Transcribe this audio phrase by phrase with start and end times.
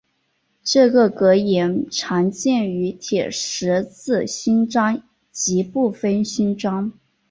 [0.63, 6.93] 这个格言常见于铁十字勋章及部分勋章。